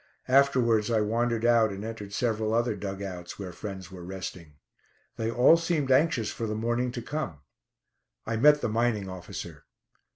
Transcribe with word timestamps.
Afterwards 0.27 0.89
I 0.89 0.99
wandered 1.01 1.45
out, 1.45 1.69
and 1.69 1.85
entered 1.85 2.11
several 2.11 2.55
other 2.55 2.75
dug 2.75 3.03
outs, 3.03 3.37
where 3.37 3.51
friends 3.51 3.91
were 3.91 4.03
resting. 4.03 4.55
They 5.15 5.29
all 5.29 5.57
seemed 5.57 5.91
anxious 5.91 6.31
for 6.31 6.47
the 6.47 6.55
morning 6.55 6.91
to 6.93 7.03
come. 7.03 7.41
I 8.25 8.35
met 8.37 8.61
the 8.61 8.67
mining 8.69 9.07
officer. 9.07 9.63